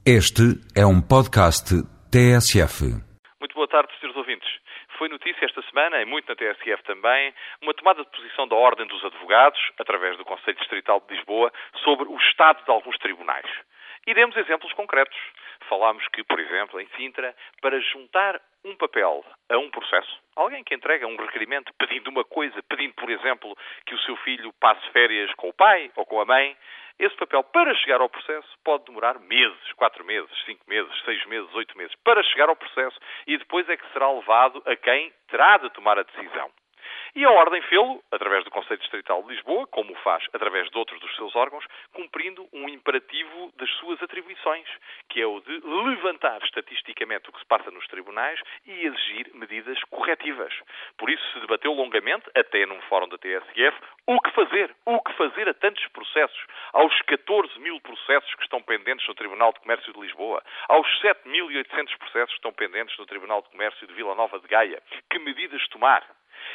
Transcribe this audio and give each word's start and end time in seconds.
Este 0.00 0.56
é 0.72 0.80
um 0.80 0.96
podcast 0.96 1.76
TSF. 2.08 2.88
Muito 3.36 3.52
boa 3.52 3.68
tarde, 3.68 3.92
senhores 4.00 4.16
ouvintes. 4.16 4.48
Foi 4.96 5.10
notícia 5.10 5.44
esta 5.44 5.60
semana, 5.68 6.00
e 6.00 6.06
muito 6.06 6.24
na 6.26 6.34
TSF 6.34 6.82
também, 6.84 7.34
uma 7.60 7.74
tomada 7.74 8.02
de 8.02 8.10
posição 8.10 8.48
da 8.48 8.56
Ordem 8.56 8.86
dos 8.86 9.04
Advogados, 9.04 9.60
através 9.78 10.16
do 10.16 10.24
Conselho 10.24 10.56
Distrital 10.56 11.04
de 11.06 11.14
Lisboa, 11.14 11.52
sobre 11.84 12.08
o 12.08 12.16
estado 12.16 12.64
de 12.64 12.70
alguns 12.70 12.96
tribunais. 12.96 13.44
E 14.06 14.14
demos 14.14 14.34
exemplos 14.38 14.72
concretos. 14.72 15.18
Falámos 15.68 16.06
que, 16.08 16.24
por 16.24 16.38
exemplo, 16.40 16.80
em 16.80 16.86
Sintra, 16.96 17.34
para 17.60 17.80
juntar 17.80 18.40
um 18.64 18.76
papel 18.76 19.24
a 19.48 19.58
um 19.58 19.70
processo, 19.70 20.18
alguém 20.36 20.62
que 20.64 20.74
entrega 20.74 21.06
um 21.06 21.16
requerimento 21.16 21.72
pedindo 21.78 22.10
uma 22.10 22.24
coisa, 22.24 22.62
pedindo, 22.64 22.94
por 22.94 23.08
exemplo, 23.08 23.56
que 23.86 23.94
o 23.94 23.98
seu 24.00 24.16
filho 24.16 24.52
passe 24.60 24.86
férias 24.90 25.32
com 25.34 25.48
o 25.48 25.52
pai 25.52 25.90
ou 25.96 26.04
com 26.04 26.20
a 26.20 26.24
mãe, 26.24 26.56
esse 26.98 27.16
papel, 27.16 27.42
para 27.44 27.74
chegar 27.76 28.02
ao 28.02 28.10
processo, 28.10 28.48
pode 28.62 28.84
demorar 28.84 29.18
meses, 29.20 29.72
quatro 29.72 30.04
meses, 30.04 30.30
cinco 30.44 30.62
meses, 30.68 30.92
seis 31.02 31.24
meses, 31.26 31.54
oito 31.54 31.76
meses, 31.78 31.94
para 32.04 32.22
chegar 32.24 32.50
ao 32.50 32.56
processo 32.56 32.98
e 33.26 33.38
depois 33.38 33.66
é 33.70 33.76
que 33.76 33.92
será 33.92 34.12
levado 34.12 34.62
a 34.66 34.76
quem 34.76 35.10
terá 35.28 35.56
de 35.56 35.70
tomar 35.70 35.98
a 35.98 36.02
decisão. 36.02 36.50
E 37.14 37.24
a 37.24 37.30
Ordem 37.30 37.60
fê-lo, 37.62 38.00
através 38.12 38.44
do 38.44 38.50
Conselho 38.50 38.78
Distrital 38.78 39.22
de 39.22 39.30
Lisboa, 39.30 39.66
como 39.66 39.92
o 39.92 39.96
faz 39.96 40.24
através 40.32 40.70
de 40.70 40.78
outros 40.78 41.00
dos 41.00 41.14
seus 41.16 41.34
órgãos, 41.34 41.64
cumprindo 41.92 42.48
um 42.52 42.68
imperativo 42.68 43.52
das 43.56 43.68
suas 43.78 44.00
atribuições, 44.00 44.68
que 45.08 45.20
é 45.20 45.26
o 45.26 45.40
de 45.40 45.60
levantar 45.84 46.40
estatisticamente 46.42 47.28
o 47.28 47.32
que 47.32 47.40
se 47.40 47.46
passa 47.46 47.70
nos 47.70 47.86
tribunais 47.88 48.40
e 48.64 48.86
exigir 48.86 49.30
medidas 49.34 49.78
corretivas. 49.90 50.52
Por 50.96 51.10
isso 51.10 51.22
se 51.32 51.40
debateu 51.40 51.72
longamente, 51.72 52.30
até 52.34 52.64
num 52.64 52.80
fórum 52.82 53.08
da 53.08 53.18
TSF, 53.18 53.76
o 54.06 54.20
que 54.20 54.30
fazer, 54.30 54.74
o 54.86 55.00
que 55.00 55.12
fazer 55.14 55.48
a 55.48 55.54
tantos 55.54 55.84
processos, 55.88 56.46
aos 56.72 57.02
14 57.02 57.58
mil 57.58 57.80
processos 57.80 58.34
que 58.36 58.42
estão 58.42 58.62
pendentes 58.62 59.06
no 59.08 59.14
Tribunal 59.14 59.52
de 59.52 59.60
Comércio 59.60 59.92
de 59.92 60.00
Lisboa, 60.00 60.42
aos 60.68 60.86
7.800 61.02 61.98
processos 61.98 62.30
que 62.30 62.36
estão 62.36 62.52
pendentes 62.52 62.96
no 62.98 63.06
Tribunal 63.06 63.42
de 63.42 63.48
Comércio 63.50 63.86
de 63.86 63.94
Vila 63.94 64.14
Nova 64.14 64.38
de 64.38 64.46
Gaia. 64.46 64.80
Que 65.10 65.18
medidas 65.18 65.66
tomar? 65.68 66.04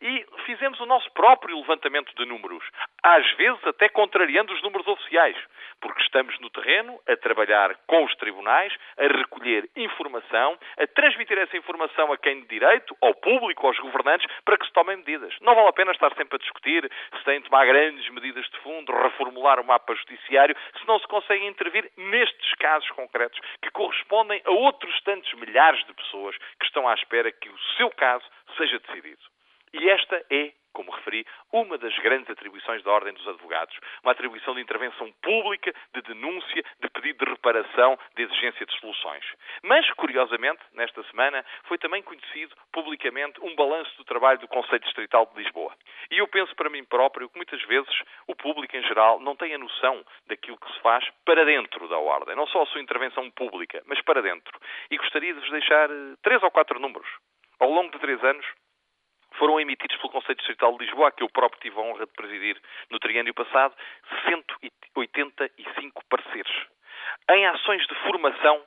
E 0.00 0.24
fizemos 0.46 0.78
o 0.78 0.86
nosso 0.86 1.10
próprio 1.10 1.56
levantamento 1.56 2.14
de 2.14 2.24
números, 2.24 2.64
às 3.02 3.28
vezes 3.32 3.66
até 3.66 3.88
contrariando 3.88 4.52
os 4.52 4.62
números 4.62 4.86
oficiais, 4.86 5.36
porque 5.80 6.00
estamos 6.02 6.38
no 6.38 6.48
terreno 6.50 7.00
a 7.08 7.16
trabalhar 7.16 7.74
com 7.86 8.04
os 8.04 8.14
tribunais, 8.14 8.72
a 8.96 9.08
recolher 9.08 9.68
informação, 9.74 10.56
a 10.78 10.86
transmitir 10.86 11.36
essa 11.38 11.56
informação 11.56 12.12
a 12.12 12.16
quem 12.16 12.42
de 12.42 12.46
direito, 12.46 12.96
ao 13.00 13.12
público, 13.12 13.66
aos 13.66 13.78
governantes, 13.80 14.30
para 14.44 14.56
que 14.56 14.66
se 14.66 14.72
tomem 14.72 14.98
medidas. 14.98 15.34
Não 15.40 15.56
vale 15.56 15.68
a 15.68 15.72
pena 15.72 15.90
estar 15.90 16.14
sempre 16.14 16.36
a 16.36 16.38
discutir 16.38 16.88
se 17.18 17.24
têm 17.24 17.40
de 17.40 17.48
tomar 17.48 17.66
grandes 17.66 18.08
medidas 18.10 18.48
de 18.48 18.58
fundo, 18.58 18.92
reformular 18.92 19.58
o 19.58 19.64
mapa 19.64 19.96
judiciário, 19.96 20.56
se 20.78 20.86
não 20.86 21.00
se 21.00 21.08
consegue 21.08 21.44
intervir 21.44 21.90
nestes 21.96 22.54
casos 22.54 22.88
concretos 22.90 23.40
que 23.60 23.70
correspondem 23.72 24.40
a 24.44 24.50
outros 24.52 25.00
tantos 25.02 25.32
milhares 25.34 25.84
de 25.86 25.92
pessoas 25.92 26.36
que 26.60 26.66
estão 26.66 26.86
à 26.88 26.94
espera 26.94 27.32
que 27.32 27.48
o 27.48 27.58
seu 27.76 27.90
caso 27.90 28.24
seja 28.56 28.78
decidido. 28.78 29.37
E 29.72 29.88
esta 29.90 30.24
é, 30.30 30.52
como 30.72 30.92
referi, 30.92 31.26
uma 31.52 31.76
das 31.76 31.96
grandes 31.98 32.30
atribuições 32.30 32.82
da 32.84 32.92
Ordem 32.92 33.12
dos 33.12 33.26
Advogados. 33.26 33.76
Uma 34.02 34.12
atribuição 34.12 34.54
de 34.54 34.60
intervenção 34.60 35.10
pública, 35.22 35.74
de 35.92 36.02
denúncia, 36.02 36.62
de 36.80 36.88
pedido 36.90 37.24
de 37.24 37.30
reparação, 37.32 37.98
de 38.14 38.22
exigência 38.22 38.64
de 38.64 38.78
soluções. 38.78 39.24
Mas, 39.62 39.90
curiosamente, 39.94 40.60
nesta 40.74 41.02
semana, 41.10 41.44
foi 41.64 41.78
também 41.78 42.02
conhecido 42.02 42.54
publicamente 42.72 43.40
um 43.42 43.56
balanço 43.56 43.96
do 43.96 44.04
trabalho 44.04 44.38
do 44.38 44.48
Conselho 44.48 44.80
Distrital 44.80 45.26
de 45.26 45.42
Lisboa. 45.42 45.74
E 46.10 46.18
eu 46.18 46.28
penso 46.28 46.54
para 46.54 46.70
mim 46.70 46.84
próprio 46.84 47.28
que 47.28 47.36
muitas 47.36 47.62
vezes 47.64 48.02
o 48.26 48.36
público 48.36 48.76
em 48.76 48.82
geral 48.84 49.18
não 49.20 49.34
tem 49.34 49.54
a 49.54 49.58
noção 49.58 50.04
daquilo 50.26 50.58
que 50.58 50.72
se 50.72 50.80
faz 50.80 51.04
para 51.24 51.44
dentro 51.44 51.88
da 51.88 51.98
Ordem. 51.98 52.36
Não 52.36 52.46
só 52.46 52.62
a 52.62 52.66
sua 52.66 52.80
intervenção 52.80 53.28
pública, 53.32 53.82
mas 53.86 54.00
para 54.02 54.22
dentro. 54.22 54.58
E 54.90 54.96
gostaria 54.96 55.34
de 55.34 55.40
vos 55.40 55.50
deixar 55.50 55.90
eh, 55.90 56.14
três 56.22 56.42
ou 56.42 56.50
quatro 56.50 56.78
números. 56.78 57.08
Ao 57.58 57.68
longo 57.68 57.90
de 57.90 57.98
três 57.98 58.22
anos, 58.22 58.46
foram 59.38 59.60
emitidos 59.60 59.96
pelo 59.96 60.12
Conselho 60.12 60.36
Distrital 60.36 60.76
de 60.76 60.84
Lisboa, 60.84 61.12
que 61.12 61.22
eu 61.22 61.30
próprio 61.30 61.60
tive 61.60 61.76
a 61.78 61.82
honra 61.82 62.06
de 62.06 62.12
presidir 62.12 62.60
no 62.90 62.98
triênio 62.98 63.32
passado, 63.34 63.74
185 64.28 66.04
pareceres. 66.08 66.66
Em 67.30 67.46
ações 67.46 67.86
de 67.86 67.94
formação, 68.06 68.64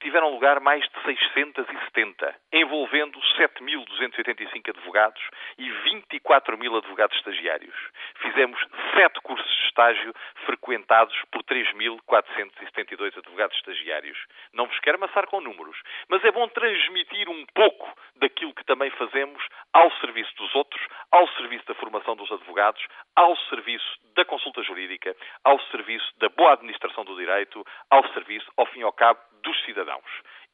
tiveram 0.00 0.30
lugar 0.30 0.60
mais 0.60 0.82
de 0.82 1.02
670, 1.04 2.34
envolvendo 2.52 3.18
7.285 3.36 4.70
advogados 4.70 5.22
e 5.58 5.70
24 5.70 6.56
mil 6.58 6.74
advogados 6.76 7.16
estagiários. 7.18 7.74
Fizemos 8.22 8.58
sete 8.94 9.20
cursos 9.20 9.46
de 9.46 9.66
estágio 9.66 10.14
frequentados 10.46 11.14
por 11.30 11.42
3.472 11.44 13.18
advogados 13.18 13.56
estagiários. 13.58 14.18
Não 14.52 14.66
vos 14.66 14.78
quero 14.80 14.96
amassar 14.96 15.26
com 15.26 15.40
números, 15.40 15.76
mas 16.08 16.24
é 16.24 16.32
bom 16.32 16.48
transmitir 16.48 17.28
um 17.28 17.44
pouco 17.54 17.94
daquilo 18.20 18.54
que 18.54 18.64
também 18.64 18.90
fazemos 18.90 19.42
ao 19.72 19.90
serviço 19.98 20.34
dos 20.36 20.54
outros, 20.54 20.80
ao 21.10 21.26
serviço 21.34 21.66
da 21.66 21.74
formação 21.74 22.14
dos 22.14 22.30
advogados, 22.30 22.84
ao 23.16 23.36
serviço 23.48 23.98
da 24.14 24.24
consulta 24.24 24.62
jurídica, 24.62 25.16
ao 25.44 25.60
serviço 25.70 26.06
da 26.18 26.28
boa 26.28 26.52
administração 26.52 27.04
do 27.04 27.16
direito, 27.16 27.64
ao 27.90 28.06
serviço, 28.12 28.50
ao 28.56 28.66
fim 28.66 28.80
e 28.80 28.84
ao 28.84 28.92
cabo, 28.92 29.20
dos 29.42 29.58
cidadãos. 29.64 30.04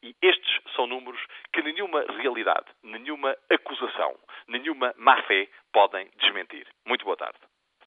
E 0.03 0.15
estes 0.23 0.61
são 0.75 0.87
números 0.87 1.21
que 1.53 1.63
nenhuma 1.63 2.05
realidade, 2.19 2.67
nenhuma 2.83 3.37
acusação, 3.51 4.15
nenhuma 4.47 4.95
má-fé 4.97 5.49
podem 5.73 6.09
desmentir. 6.17 6.67
Muito 6.87 7.05
boa 7.05 7.17
tarde. 7.17 7.39